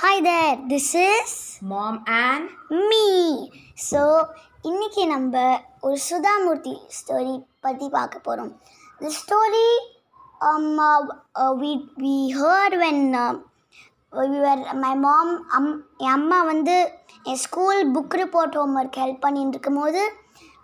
Hi 0.00 0.20
there, 0.22 0.52
this 0.66 0.94
is 0.94 1.30
Mom 1.62 1.96
and 2.18 2.44
me. 2.90 3.08
So 3.88 4.00
இன்னைக்கு 4.62 5.02
நம்ம 5.06 5.34
ஒரு 5.80 5.96
சுதாமூர்த்தி 6.06 6.72
ஸ்டோரி 6.98 7.34
பற்றி 7.60 7.86
பார்க்க 7.96 8.26
போகிறோம் 8.28 8.52
the 9.00 9.10
story 9.18 9.66
we 11.62 11.72
we 12.04 12.14
heard 12.38 12.76
when 12.84 13.02
were 14.44 14.64
my 14.84 14.94
mom 15.04 15.34
um 15.58 15.70
என் 16.04 16.14
அம்மா 16.16 16.38
வந்து 16.52 16.78
என் 17.24 17.42
school 17.46 17.82
book 17.96 18.16
report 18.22 18.58
homework 18.82 19.00
help 19.02 19.22
பண்ணிட்டு 19.26 19.56
இருக்கும்போது 19.56 20.04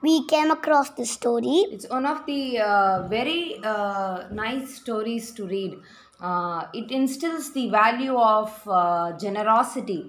we 0.03 0.17
came 0.33 0.51
across 0.57 0.97
the 0.99 1.07
story 1.15 1.57
it's 1.75 1.89
one 1.99 2.09
of 2.15 2.19
the 2.31 2.41
uh, 2.71 2.97
very 3.09 3.41
uh, 3.73 4.17
nice 4.43 4.67
stories 4.81 5.29
to 5.39 5.45
read. 5.55 5.73
Uh, 6.21 6.67
it 6.73 6.91
instills 6.91 7.53
the 7.53 7.69
value 7.71 8.17
of 8.17 8.51
uh, 8.67 9.13
generosity 9.19 10.01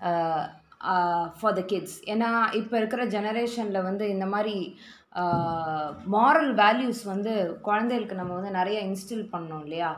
uh, 0.00 0.48
uh, 0.80 1.30
for 1.40 1.52
the 1.52 1.62
kids. 1.62 1.92
ஏன்னா 2.12 2.30
இப்போ 2.60 2.74
இருக்கிற 2.80 3.02
ஜெனரேஷனில் 3.14 3.86
வந்து 3.88 4.04
இந்த 4.14 4.26
மாதிரி 4.34 4.56
moral 6.16 6.52
values 6.62 7.02
வந்து 7.12 7.32
குழந்தைகளுக்கு 7.68 8.20
நம்ம 8.20 8.34
வந்து 8.38 8.52
நிறைய 8.58 8.78
இன்ஸ்டில் 8.88 9.26
பண்ணோம் 9.34 9.64
இல்லையா 9.66 9.90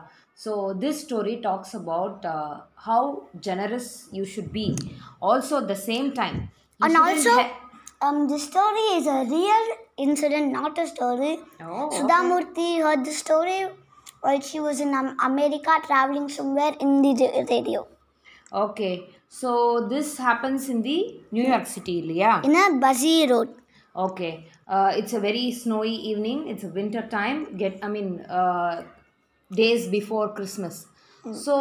so 0.45 0.53
this 0.83 1.03
story 1.05 1.37
talks 1.49 1.75
about 1.81 2.25
how 2.89 3.11
generous 3.49 3.93
you 4.19 4.25
should 4.35 4.53
be 4.59 4.67
also 5.31 5.61
the 5.73 5.77
same 5.89 6.11
time 6.21 6.41
And 6.81 6.97
also, 6.97 7.33
um, 8.03 8.29
the 8.29 8.39
story 8.39 8.87
is 8.97 9.07
a 9.07 9.25
real 9.25 9.67
incident, 9.97 10.53
not 10.53 10.77
a 10.79 10.87
story. 10.87 11.39
Oh, 11.63 11.89
Sudhamurthy 11.93 12.83
heard 12.83 13.05
the 13.05 13.13
story 13.13 13.59
while 14.24 14.42
she 14.50 14.60
was 14.60 14.80
in 14.86 14.94
um, 14.94 15.10
America 15.30 15.74
traveling 15.88 16.28
somewhere 16.30 16.74
in 16.80 17.02
the 17.02 17.14
ra- 17.22 17.46
radio. 17.56 17.82
Okay, 18.52 18.94
so 19.40 19.50
this 19.94 20.18
happens 20.18 20.70
in 20.70 20.82
the 20.82 21.00
New 21.32 21.44
York 21.54 21.66
City, 21.68 21.98
yeah. 22.24 22.42
In 22.42 22.56
a 22.56 22.68
busy 22.86 23.28
road. 23.32 23.50
Okay, 23.96 24.34
uh, 24.68 24.92
it's 25.00 25.14
a 25.14 25.20
very 25.20 25.52
snowy 25.52 25.96
evening. 26.12 26.48
It's 26.48 26.64
a 26.64 26.72
winter 26.80 27.04
time. 27.18 27.40
Get, 27.58 27.80
I 27.84 27.90
mean, 27.96 28.10
uh, 28.22 28.84
days 29.52 29.88
before 29.98 30.26
Christmas. 30.38 30.76
So 31.46 31.56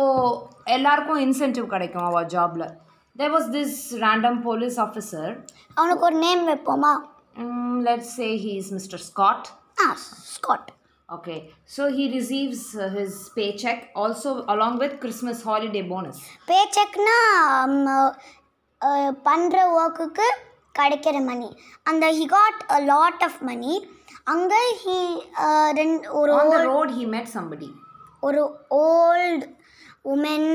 எல்லாருக்கும் 0.74 1.20
incentive 1.26 1.66
கிடைக்கும் 1.74 2.06
அவள் 2.08 2.28
ஜாப்ல 2.34 2.64
there 3.20 3.32
was 3.36 3.46
this 3.56 3.70
random 4.04 4.34
police 4.48 4.76
officer 4.84 5.24
அவனுக்கு 5.78 6.04
ஒரு 6.08 6.16
name 6.26 6.44
வைப்போமா 6.50 6.92
mm, 7.42 7.74
let's 7.88 8.10
say 8.18 8.28
he 8.44 8.52
is 8.60 8.68
mr 8.76 8.98
scott 9.08 9.42
ah 9.84 9.88
Scott 10.34 10.68
okay 11.12 11.36
so 11.66 11.82
he 11.90 12.04
receives 12.14 12.62
uh, 12.76 12.88
his 12.90 13.12
paycheck 13.36 13.78
also 13.94 14.30
along 14.54 14.74
with 14.78 14.92
christmas 15.04 15.38
holiday 15.50 15.84
bonus 15.92 16.18
பே 16.50 16.58
செக்னா 16.76 17.16
பண்ணுற 19.28 19.56
ஒர்க்குக்கு 19.78 20.26
கிடைக்கிற 20.74 21.16
மணி 21.30 21.48
அந்த 21.90 22.06
he 22.18 22.26
got 22.34 22.60
a 22.74 22.80
lot 22.90 23.22
of 23.28 23.40
money 23.50 23.72
அங்கே 24.32 24.60
he 24.82 24.98
ரெண்டு 25.80 26.12
ஒரு 26.20 26.32
on 26.40 26.50
the 26.56 26.62
road 26.72 26.90
he 26.98 27.06
met 27.16 27.26
somebody 27.36 27.70
ஒரு 28.26 28.42
volt 28.82 29.46
woman 30.12 30.50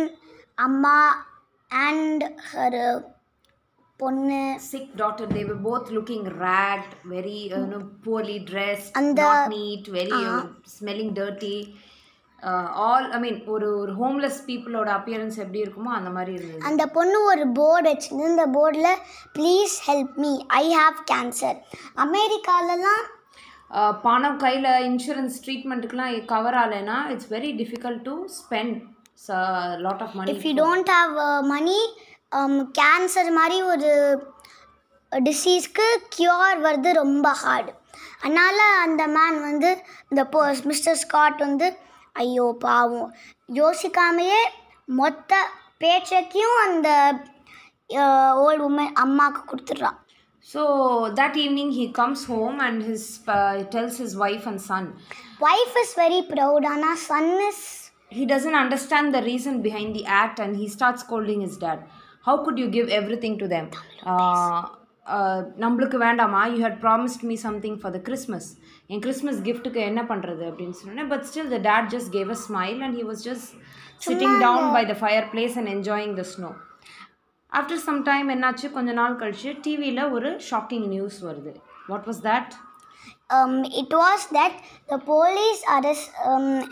அம்மா 0.57 0.97
and 1.71 2.23
her 2.51 2.79
பொண்ணு. 3.98 4.40
Sick 4.64 4.88
daughter 4.96 5.26
they 5.28 5.44
were 5.44 5.60
both 5.62 5.86
looking 5.90 6.24
ragged 6.38 6.92
very 7.06 7.38
uh, 7.46 7.54
you 7.54 7.66
know 7.72 7.82
poorly 8.04 8.38
dressed 8.50 8.90
And 8.94 9.10
not 9.18 9.36
the- 9.36 9.50
neat 9.54 9.86
very 9.94 10.20
uh, 10.26 10.40
smelling 10.74 11.12
dirty. 11.14 11.58
Uh, 12.42 12.66
all 12.82 13.04
i 13.12 13.18
mean 13.18 13.36
ஒரு 13.46 13.68
ஒரு 13.78 13.92
homeless 13.92 14.38
பீப்புளோட 14.48 14.88
appearance 14.96 15.38
எப்படி 15.38 15.60
இருக்குமோ 15.62 15.92
அந்த 15.96 16.10
மாதிரி 16.10 16.32
இருந்தது. 16.34 16.60
அந்த 16.68 16.82
பொண்ணு 16.96 17.18
ஒரு 17.24 17.44
போர்டு 17.52 17.88
வச்சுருந்து 17.90 18.28
இந்த 18.28 18.46
போர்டில் 18.56 18.92
please 19.38 19.74
help 19.88 20.14
me 20.24 20.32
I 20.60 20.66
have 20.78 20.98
cancer 21.12 21.60
அமெரிக்காலலாம் 22.06 23.04
Uh, 23.70 23.90
பணம் 24.04 24.36
கையில் 24.38 24.68
இன்சூரன்ஸ் 24.86 25.34
ட்ரீட்மெண்ட்டுக்குலாம் 25.44 26.12
கவர் 26.30 26.56
ஆகலைன்னா 26.60 26.98
it's 27.10 27.28
very 27.30 27.50
difficult 27.58 28.00
to 28.06 28.14
spend 28.36 28.76
lot 29.84 30.02
of 30.06 30.14
money 30.14 30.30
if 30.32 30.46
you 30.48 30.52
don't 30.60 30.90
have 30.94 31.12
money 31.50 31.76
cancer 32.78 33.30
மாதிரி 33.38 33.58
ஒரு 33.72 33.90
டிசீஸ்க்கு 35.12 35.86
க்யூர் 36.16 36.58
வருது 36.66 36.90
ரொம்ப 37.02 37.28
ஹார்டு 37.42 37.72
அதனால் 38.22 38.64
அந்த 38.84 39.02
மேன் 39.16 39.38
வந்து 39.50 39.70
இந்த 40.10 40.22
போ 40.34 40.40
மிஸ்டர் 40.70 40.98
ஸ்காட் 41.04 41.38
வந்து 41.46 41.68
ஐயோ 42.16 42.46
பாவம் 42.64 43.10
யோசிக்காமையே 43.60 44.42
மொத்த 44.98 45.40
பேச்சைக்கும் 45.80 46.58
அந்த 46.66 46.90
ஓல்டு 48.44 48.62
உமன் 48.68 48.94
அம்மாவுக்கு 49.04 49.42
கொடுத்துட்றான் 49.52 49.98
that 51.18 51.34
evening 51.36 51.70
he 51.70 51.84
comes 51.92 52.20
home 52.24 52.56
and 52.66 52.76
his 52.82 53.02
uh, 53.28 53.64
tells 53.74 53.94
his 53.98 54.12
wife 54.24 54.44
and 54.50 54.60
son 54.68 54.84
wife 55.48 55.76
is 55.82 55.94
very 56.02 56.20
proud 56.32 56.66
ஆனால் 56.74 57.00
son 57.10 57.32
is 57.48 57.64
he 58.12 58.24
doesn't 58.24 58.58
understand 58.64 59.06
the 59.16 59.22
reason 59.22 59.54
behind 59.60 59.90
the 59.96 60.04
act 60.20 60.36
and 60.44 60.52
he 60.56 60.66
starts 60.76 61.00
scolding 61.06 61.40
his 61.46 61.56
dad 61.64 61.80
how 62.28 62.36
could 62.46 62.58
you 62.62 62.68
give 62.78 62.88
everything 63.00 63.36
to 63.42 63.48
them? 63.54 63.66
Uh, 64.12 64.60
uh, 65.16 65.38
நம்மளுக்கு 65.64 65.98
வேண்டாமா? 66.06 66.42
You 66.54 66.58
had 66.66 66.80
promised 66.86 67.24
me 67.30 67.36
something 67.46 67.78
for 67.82 67.94
the 67.96 68.00
Christmas 68.08 68.48
N 68.92 69.02
Christmas 69.04 69.40
கிஃப்ட்டுக்கு 69.48 69.80
என்ன 69.90 70.00
பண்ணுறது 70.12 70.44
அப்படின்னு 70.50 70.76
சொன்னேன் 70.82 71.10
but 71.12 71.24
still 71.30 71.52
the 71.54 71.60
dad 71.68 71.88
just 71.94 72.10
gave 72.16 72.30
a 72.36 72.38
smile 72.46 72.80
and 72.86 72.96
he 73.00 73.04
was 73.10 73.22
just 73.28 73.50
sitting 74.06 74.36
down 74.46 74.68
by 74.76 74.82
the 74.92 74.96
fireplace 75.32 75.56
and 75.60 75.70
enjoying 75.76 76.14
the 76.20 76.24
snow 76.34 76.50
after 77.52 77.82
some 77.88 78.00
time 78.08 78.28
என்னாச்சு? 78.34 78.66
கொஞ்ச 78.76 78.92
நாள் 78.92 79.14
கழிச்சு 79.20 79.50
டிவியில் 79.66 80.04
ஒரு 80.16 80.30
ஷாக்கிங் 80.50 80.86
நியூஸ் 80.94 81.18
வருது. 81.28 81.52
What 81.90 82.06
was 82.10 82.22
that 82.30 82.52
um, 83.30 83.64
it 83.64 83.90
was 83.92 84.26
that 84.28 84.54
the 84.88 84.98
police 85.00 85.60
arrest 85.68 86.10
um, 86.24 86.64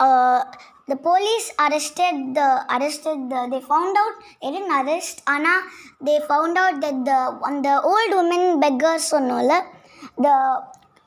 uh, 0.00 0.40
the 0.88 0.96
police 0.98 1.46
arrested 1.58 2.34
the 2.34 2.48
arrested 2.74 3.18
the 3.30 3.40
they 3.50 3.62
found 3.62 3.96
out 3.96 4.14
they 4.42 4.50
didn't 4.50 4.72
arrest 4.72 5.22
Anna 5.26 5.54
they 6.00 6.18
found 6.28 6.58
out 6.58 6.80
that 6.80 6.96
the 7.04 7.18
on 7.48 7.62
the 7.62 7.74
old 7.84 8.12
woman 8.12 8.44
beggars 8.60 9.04
சொன்னோம்ல 9.12 9.58
the 10.18 10.36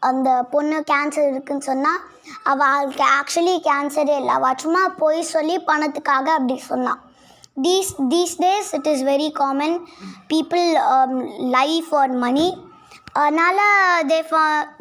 அந்த 0.03 0.29
பொண்ணு 0.51 0.77
cancer 0.89 1.29
இருக்குன்னு 1.31 1.67
சொன்னால் 1.69 2.01
அவளுக்கு 2.51 3.03
actually 3.19 3.55
கேன்சரே 3.67 4.15
இல்லை 4.21 4.33
அவள் 4.33 4.61
சும்மா 4.63 4.81
போய் 5.01 5.21
சொல்லி 5.31 5.55
பணத்துக்காக 5.69 6.27
அப்படி 6.37 6.55
சொன்னான் 6.67 7.01
these 7.65 7.91
these 8.11 8.35
days 8.43 8.69
it 8.77 8.89
is 8.93 9.03
very 9.11 9.29
common 9.41 9.75
people 10.33 10.65
um, 10.93 11.13
lie 11.55 11.77
money 12.25 12.47
அதனால் 13.15 13.59
தே 14.07 14.17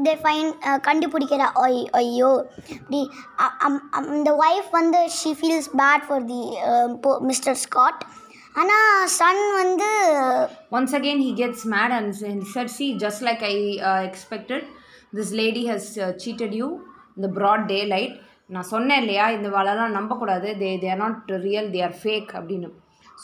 தே 0.05 0.12
ஃபைன் 0.22 0.50
கண்டுபிடிக்கிற. 0.89 1.43
ஐ 1.69 1.89
ஐயோ. 1.93 2.31
இப்படி 2.69 3.00
அந்த 3.37 3.65
அம்- 3.67 3.84
அம்- 3.97 4.09
இந்த 4.12 4.31
ஒய்ஃப் 4.33 4.71
வந்து 4.71 5.00
she 5.19 5.31
feels 5.41 5.71
bad 5.78 6.05
for 6.09 6.25
the 6.25 6.43
mister 7.21 7.55
Scott 7.55 8.03
ஆனால் 8.55 9.06
சன் 9.06 9.43
வந்து 9.53 9.89
once 10.71 10.94
again 10.99 11.23
he 11.27 11.33
gets 11.43 11.65
mad 11.71 11.94
and 11.99 12.12
s- 12.12 12.65
see 12.65 12.87
just 12.99 13.23
like 13.23 13.44
I 13.44 13.55
expected 14.09 14.67
this 15.15 15.33
lady 15.33 15.71
has 15.71 15.91
cheated 16.25 16.55
you 16.55 16.69
இந்த 17.17 17.28
ப்ராட் 17.41 17.67
டே 17.67 17.84
லைட் 17.84 18.15
நான் 18.47 18.71
சொன்னேன் 18.75 19.00
இல்லையா 19.00 19.27
இந்த 19.31 19.49
வேலைலாம் 19.49 19.97
நம்பக்கூடாது. 19.99 20.49
They 20.59 20.71
they 20.83 20.91
are 20.91 20.97
not 20.97 21.31
real 21.43 21.71
they 21.71 21.83
are 21.83 21.94
fake 22.03 22.33
அப்படின்னு. 22.41 22.71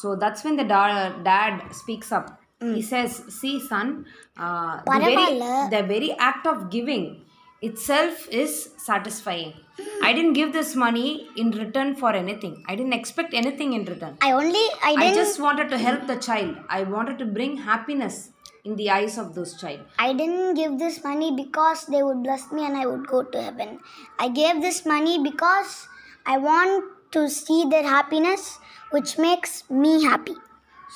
ஸோ 0.02 0.06
தட்ஸ் 0.22 0.44
வென் 0.44 0.60
த 0.60 0.62
டா 0.62 0.82
dad 1.22 1.60
speaks 1.80 2.14
up 2.14 2.30
Mm. 2.60 2.74
He 2.76 2.82
says, 2.82 3.22
See, 3.28 3.60
son, 3.60 4.06
uh, 4.36 4.82
the, 4.84 4.98
very, 4.98 5.24
the 5.70 5.82
very 5.86 6.12
act 6.18 6.46
of 6.46 6.70
giving 6.70 7.22
itself 7.62 8.28
is 8.30 8.70
satisfying. 8.76 9.52
Mm. 9.78 9.86
I 10.02 10.12
didn't 10.12 10.34
give 10.34 10.52
this 10.52 10.74
money 10.76 11.28
in 11.36 11.50
return 11.52 11.94
for 11.94 12.12
anything. 12.12 12.64
I 12.68 12.76
didn't 12.76 12.92
expect 12.92 13.34
anything 13.34 13.72
in 13.72 13.84
return. 13.84 14.18
I 14.20 14.32
only, 14.32 14.64
I 14.82 14.96
didn't. 14.96 15.02
I 15.02 15.14
just 15.14 15.40
wanted 15.40 15.70
to 15.70 15.78
help 15.78 16.06
the 16.06 16.16
child. 16.16 16.56
I 16.68 16.82
wanted 16.82 17.18
to 17.18 17.24
bring 17.24 17.56
happiness 17.56 18.30
in 18.64 18.76
the 18.76 18.90
eyes 18.90 19.16
of 19.18 19.34
those 19.34 19.58
child. 19.60 19.80
I 19.98 20.12
didn't 20.12 20.54
give 20.54 20.78
this 20.78 21.02
money 21.02 21.34
because 21.34 21.86
they 21.86 22.02
would 22.02 22.22
bless 22.22 22.50
me 22.52 22.66
and 22.66 22.76
I 22.76 22.86
would 22.86 23.06
go 23.06 23.22
to 23.22 23.42
heaven. 23.42 23.78
I 24.18 24.28
gave 24.28 24.60
this 24.60 24.84
money 24.84 25.22
because 25.22 25.88
I 26.26 26.36
want 26.36 26.84
to 27.12 27.28
see 27.28 27.64
their 27.70 27.82
happiness, 27.82 28.58
which 28.90 29.18
makes 29.18 29.68
me 29.70 30.04
happy. 30.04 30.34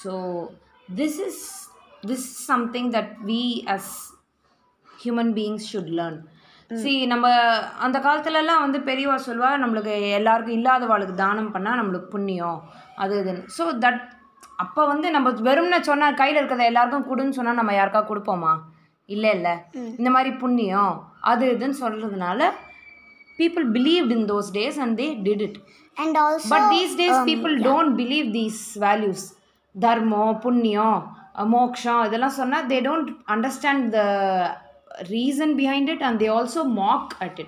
So 0.02 0.52
this 0.88 1.18
is 1.18 1.68
this 2.02 2.18
is 2.18 2.46
something 2.46 2.90
that 2.90 3.08
we 3.24 3.64
as 3.66 4.12
human 5.04 5.32
beings 5.32 5.66
should 5.66 5.88
learn. 5.88 6.16
See 6.82 7.06
நம்ம 7.06 7.26
அந்த 7.78 7.98
காலத்துலலாம் 7.98 8.62
வந்து 8.64 8.78
பெரியவா 8.78 9.16
சொல்வா 9.26 9.50
நம்மளுக்கு 9.62 10.10
எல்லாருக்கும் 10.10 10.56
இல்லாதவாளுக்கு 10.58 11.14
தானம் 11.14 11.54
பண்ணால் 11.54 11.80
நம்மளுக்கு 11.80 12.08
புண்ணியம் 12.16 12.62
அது 12.94 13.24
இதுன்னு. 13.24 13.42
ஸோ 13.58 13.64
தட் 13.84 14.12
அப்போ 14.56 14.86
வந்து 14.86 15.10
நம்ம 15.10 15.30
வெறும்னு 15.30 15.80
சொன்னால் 15.80 16.14
கையில் 16.14 16.38
இருக்கிறத 16.40 16.64
எல்லாருக்கும் 16.64 17.08
கொடுன்னு 17.10 17.36
சொன்னால் 17.38 17.54
நம்ம 17.54 17.72
யாருக்கா 17.72 18.02
கொடுப்போமா? 18.10 18.58
இல்லை 19.06 19.30
இல்லை. 19.30 19.54
இந்த 19.98 20.10
மாதிரி 20.10 20.36
புண்ணியம் 20.36 21.12
அது 21.20 21.56
இதுன்னு 21.56 21.76
சொல்கிறதுனால 21.80 22.52
believed 23.76 24.12
in 24.12 24.26
those 24.26 24.50
days 24.50 24.78
and 24.78 24.96
they 24.96 25.14
did 25.14 25.40
it. 25.40 25.56
And 25.98 26.16
also, 26.16 26.48
but 26.48 26.70
these 26.70 26.96
days 26.96 27.10
um, 27.10 27.26
people 27.26 27.58
don't 27.58 27.96
believe 27.96 28.32
these 28.32 28.76
values 29.74 30.10
dharma 30.10 30.40
punyam 30.42 31.02
uh, 31.34 31.46
moksha 31.46 32.04
இதெல்லாம் 32.06 32.36
சொன்னா 32.40 32.68
they 32.68 32.80
don't 32.80 33.10
understand 33.28 33.92
the 33.92 34.08
reason 35.10 35.56
behind 35.56 35.88
it 35.88 36.00
and 36.00 36.18
they 36.18 36.28
also 36.28 36.64
mock 36.64 37.16
at 37.20 37.38
it 37.38 37.46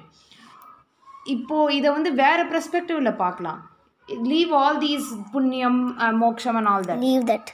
இப்போ 1.34 1.72
இதை 1.72 1.90
வந்து 1.90 2.12
வேற 2.12 2.44
பெர்ஸ்பெக்டிவ்ல 2.44 3.16
பார்க்கலாம் 3.16 3.60
leave 4.08 4.52
all 4.52 4.78
these 4.78 5.30
புண்ணியம் 5.32 5.96
மோக்ஷம் 6.10 6.56
and 6.56 6.68
all 6.68 6.84
that 6.84 7.00
leave 7.00 7.26
that. 7.26 7.52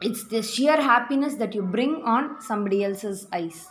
it's 0.00 0.24
the 0.24 0.42
sheer 0.42 0.78
happiness 0.92 1.34
that 1.34 1.54
you 1.54 1.62
bring 1.62 2.02
on 2.14 2.36
somebody 2.38 2.84
else's 2.84 3.26
eyes 3.32 3.68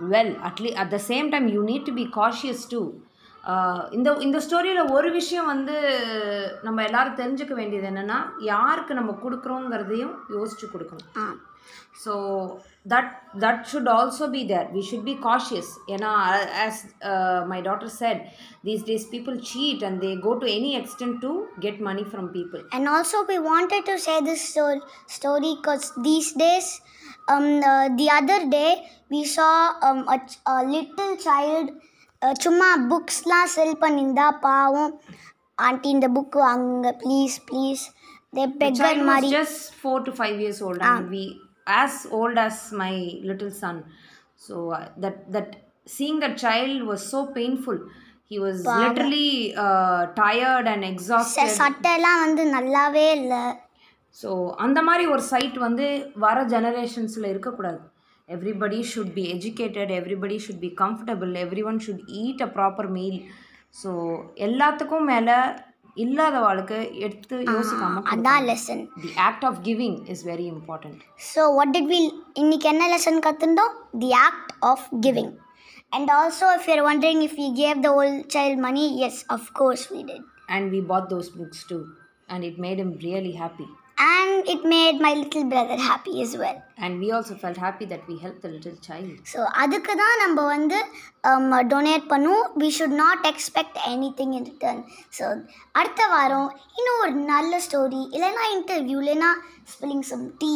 well 0.00 0.36
at 0.42 0.60
least 0.60 0.76
at 0.76 0.90
the 0.90 0.98
same 0.98 1.30
time 1.30 1.48
you 1.48 1.64
need 1.64 1.84
to 1.86 1.92
be 1.92 2.06
cautious 2.06 2.66
too 2.66 2.86
Uh, 3.15 3.15
இந்த 3.90 4.16
இந்த 4.20 4.40
ஸ்டோரியில் 4.40 4.90
ஒரு 4.90 5.10
விஷயம் 5.10 5.46
வந்து 5.46 5.74
நம்ம 6.62 6.82
எல்லாரும் 6.82 7.16
தெரிஞ்சுக்க 7.16 7.52
வேண்டியது 7.52 7.88
என்னென்னா 7.88 8.22
யாருக்கு 8.38 8.94
நம்ம 8.94 9.18
கொடுக்குறோங்கிறதையும் 9.24 10.14
யோசிச்சு 10.28 10.66
கொடுக்கணும். 10.72 11.36
So 12.04 12.12
that 12.88 13.10
that 13.38 13.62
should 13.72 13.88
also 13.88 14.30
be 14.30 14.46
there 14.46 14.66
we 14.74 14.82
should 14.90 15.02
be 15.02 15.18
cautious 15.22 15.70
ஏன்னா 15.86 16.10
as 16.64 16.80
my 17.46 17.60
daughter 17.60 17.84
said 17.84 18.26
these 18.64 18.84
days 18.84 19.06
people 19.10 19.40
cheat 19.40 19.84
and 19.84 20.02
they 20.04 20.20
go 20.20 20.32
to 20.32 20.46
any 20.46 20.72
extent 20.80 21.18
to 21.18 21.42
get 21.60 21.78
money 21.78 22.02
from 22.02 22.28
people 22.32 22.62
And 22.70 22.88
also, 22.88 23.24
we 23.28 23.38
wanted 23.38 23.84
to 23.84 23.98
say 23.98 24.20
this 24.20 24.54
sto- 24.54 24.84
story 25.06 25.56
because 25.56 25.92
these 26.02 26.32
days, 26.32 26.80
um, 27.28 27.62
uh, 27.62 27.88
the 27.96 28.08
other 28.10 28.46
day, 28.50 28.70
we 29.10 29.24
saw 29.24 29.50
um, 32.26 32.32
uh, 32.32 32.42
சும்மா 32.44 32.68
புக்ஸ்லாம் 32.90 33.50
sell 33.54 33.76
பண்ணியிருந்தா 33.82 34.26
பாவம் 34.44 34.94
aunty 35.58 35.88
இந்த 35.96 36.08
book 36.16 36.38
வாங்குங்க 36.46 36.90
please 37.02 37.36
please 37.48 37.84
they 38.32 38.46
beggar 38.62 39.04
மாதிரி 39.10 39.30
to 40.06 40.12
five 40.12 40.36
years 40.44 40.58
old 40.66 40.80
and 40.88 41.06
we 41.10 41.22
as 41.80 41.94
old 42.18 42.36
as 42.38 42.56
my 42.82 42.94
little 43.28 43.52
son 43.62 43.76
so 44.38 44.56
uh, 44.70 44.82
that 45.02 45.16
that 45.34 45.48
seeing 45.86 46.18
that 46.24 46.34
child 46.44 46.76
was 46.90 47.02
so 47.14 47.20
painful 47.38 47.78
he 48.30 48.38
was 48.38 48.58
literally 48.82 49.30
uh, 49.56 50.00
tired 50.20 50.68
and 50.72 50.84
exhausted 50.92 51.52
சட்டையெல்லாம் 51.60 52.22
வந்து 52.24 52.44
நல்லாவே 52.56 53.06
இல்லை 53.18 53.44
so 54.16 54.30
அந்த 54.64 54.78
மாதிரி 54.82 55.04
ஒரு 55.14 55.22
side 55.32 55.56
வந்து 55.66 55.86
வர 56.24 56.36
ஜெனரேஷன்ஸில் 56.54 57.30
இருக்கக்கூடாது 57.32 57.80
everybody 58.28 58.78
should 58.92 59.12
be 59.16 59.24
educated 59.34 59.90
everybody 59.98 60.36
should 60.44 60.62
be 60.64 60.70
comfortable 60.80 61.32
everyone 61.70 61.78
should 61.84 62.02
eat 62.22 62.42
a 62.46 62.48
proper 62.56 62.88
meal 62.96 63.18
so 63.74 63.90
எல்லாத்துக்கும் 64.46 65.06
மேலே 65.12 65.36
இல்லாதவாளுக்கு 65.96 66.78
எடுத்து 67.06 67.36
யோசிக்காம 67.52 68.02
அதான் 68.14 68.46
lesson 68.50 68.82
the 69.04 69.10
act 69.28 69.46
of 69.50 69.60
giving 69.68 69.96
is 70.14 70.24
very 70.30 70.46
important 70.54 71.00
so 71.30 71.44
what 71.58 71.72
did 71.76 71.90
will 71.94 72.10
இன்னைக்கு 72.42 72.68
என்ன 72.72 72.90
lesson 72.94 73.20
கற்றுண்டோம் 73.28 73.74
the 74.02 74.10
act 74.26 74.52
of 74.72 74.86
giving 75.06 75.32
and 75.92 76.10
also 76.18 76.48
if 76.58 76.68
you're 76.70 76.84
wondering 76.88 77.20
if 77.28 77.34
we 77.42 77.48
gave 77.54 77.78
the 77.86 77.92
old 77.98 78.18
child 78.34 78.56
money 78.58 78.86
yes 79.02 79.18
of 79.28 79.44
course 79.52 79.84
we 79.94 80.02
did. 80.02 80.22
And 80.48 80.64
we 80.70 80.80
bought 80.82 81.08
those 81.08 81.28
books 81.30 81.60
too. 81.64 81.82
And 82.28 82.42
it 82.44 82.56
made 82.58 82.78
him 82.78 82.92
really 83.00 83.34
happy. 83.34 83.68
and 83.68 83.85
it 84.54 84.62
made 84.72 84.96
my 85.04 85.10
little 85.20 85.44
brother 85.52 85.76
happy 85.88 86.14
as 86.24 86.32
well. 86.42 86.58
And 86.84 86.92
we 87.02 87.08
also 87.16 87.34
felt 87.42 87.58
happy 87.66 87.86
that 87.92 88.02
we 88.10 88.16
helped 88.24 88.40
the 88.46 88.50
little 88.54 88.76
child. 88.86 89.14
So 89.32 89.40
அதுக்கு 89.62 89.92
தான் 90.02 90.20
நம்ம 90.22 90.44
வந்து 90.54 90.78
donate 91.72 92.06
பண்ணுவோம். 92.12 92.46
We 92.62 92.68
should 92.78 92.96
not 93.02 93.24
expect 93.32 93.78
anything 94.20 94.34
in 94.38 94.48
return 94.52 94.82
so 95.18 95.24
அடுத்த 95.80 96.08
வாரம் 96.14 96.48
இன்னும் 96.78 97.00
ஒரு 97.04 97.14
நல்ல 97.32 97.60
ஸ்டோரி 97.66 98.02
இல்லைன்னா 98.16 98.44
இன்டர்வியூ 98.56 98.98
இல்லைன்னா 99.02 99.30
ஸ்பெல்லிங் 99.74 100.06
சம் 100.12 100.24
டீ 100.42 100.52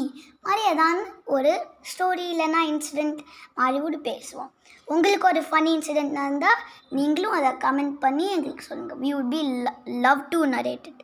மாதிரி 0.46 0.62
ஏதாவது 0.72 1.04
ஒரு 1.36 1.52
ஸ்டோரி 1.92 2.26
இல்லைன்னா 2.34 2.62
இன்சிடெண்ட் 2.72 3.20
மாதிரி 3.60 3.78
கூட 3.86 3.98
பேசுவோம். 4.10 4.50
உங்களுக்கு 4.92 5.26
ஒரு 5.32 5.40
ஃபனி 5.48 5.70
இன்சிடெண்ட் 5.76 6.16
இருந்தால் 6.24 6.62
நீங்களும் 6.98 7.36
அதை 7.38 7.50
கமெண்ட் 7.66 7.96
பண்ணி 8.06 8.26
எங்களுக்கு 8.36 8.68
சொல்லுங்கள் 8.70 9.00
we 9.04 9.10
would 9.16 9.30
be 9.36 9.42
love 10.06 10.22
to 10.32 10.40
narrate 10.54 10.88
it. 10.90 10.98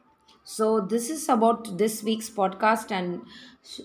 So, 0.48 0.81
this 0.81 1.10
is 1.10 1.28
about 1.28 1.76
this 1.76 2.02
week's 2.02 2.31
podcast, 2.31 2.90
and 2.90 3.26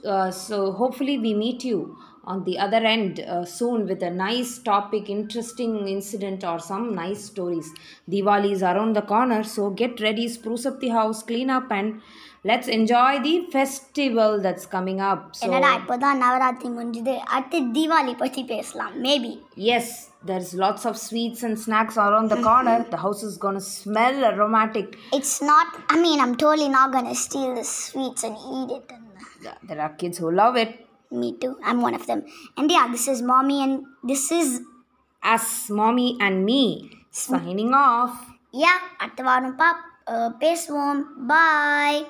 uh, 0.06 0.30
so 0.32 0.72
hopefully, 0.72 1.18
we 1.18 1.34
meet 1.34 1.64
you 1.66 1.98
on 2.25 2.45
the 2.45 2.59
other 2.59 2.83
end 2.95 3.21
uh, 3.21 3.45
soon 3.45 3.87
with 3.87 4.03
a 4.03 4.11
nice 4.11 4.59
topic, 4.59 5.09
interesting 5.09 5.87
incident, 5.89 6.45
or 6.45 6.59
some 6.59 6.95
nice 6.95 7.25
stories. 7.25 7.69
Diwali 8.11 8.53
is 8.53 8.63
around 8.63 8.97
the 8.97 9.03
corner, 9.03 9.43
so 9.45 9.71
get 9.71 10.01
ready, 10.01 10.27
spruce 10.29 10.67
up 10.67 10.81
the 10.81 10.89
house, 10.89 11.23
clean 11.23 11.51
up, 11.51 11.71
and 11.71 12.01
let's 12.45 12.69
enjoy 12.69 13.21
the 13.23 13.47
festival 13.53 14.41
that's 14.47 14.67
coming 14.75 15.01
up. 15.11 15.21
So, 15.37 15.47
என்னடா 15.47 15.71
இப்போ 15.81 15.97
தான் 16.05 16.21
நவராத்திரி 16.25 16.69
முடிஞ்சுது 16.79 17.15
அடுத்து 17.35 17.61
தீபாவளி 17.77 18.15
பற்றி 18.25 18.45
பேசலாம் 18.53 18.95
maybe 19.07 19.33
yes, 19.71 19.87
there's 20.29 20.53
lots 20.65 20.85
of 20.91 20.95
sweets 21.07 21.43
and 21.49 21.57
snacks 21.67 21.97
around 22.07 22.29
the 22.35 22.41
corner. 22.49 22.79
The 22.95 23.01
house 23.07 23.23
is 23.31 23.37
gonna 23.45 23.65
smell 23.79 24.17
aromatic. 24.33 24.89
It's 25.19 25.37
not, 25.53 25.69
I 25.95 25.99
mean, 26.07 26.19
I'm 26.25 26.37
totally 26.45 26.71
not 26.79 26.89
gonna 26.97 27.17
steal 27.27 27.53
the 27.61 27.67
sweets 27.79 28.25
and 28.29 28.37
eat 28.57 28.73
it. 28.79 28.87
And 28.97 29.05
There 29.69 29.81
are 29.87 29.93
kids 30.03 30.19
who 30.23 30.31
love 30.43 30.57
it. 30.65 30.73
Me 31.12 31.36
too. 31.38 31.58
I'm 31.64 31.82
one 31.82 31.94
of 31.94 32.08
them. 32.08 32.24
And 32.58 32.72
yeah, 32.72 32.88
this 32.90 33.08
is 33.08 33.22
Mommy 33.22 33.62
and 33.64 33.86
this 34.04 34.32
is 34.32 34.62
us, 35.22 35.70
Mommy 35.70 36.18
and 36.20 36.46
me, 36.46 37.06
signing 37.12 37.74
off. 37.74 38.32
Yeah, 38.52 38.80
at 39.00 39.16
the 39.18 39.24
bottom 39.24 39.56
pop. 39.58 39.78
Uh, 40.08 40.32
Peace, 40.40 40.68
warm. 40.70 41.28
Bye. 41.28 42.06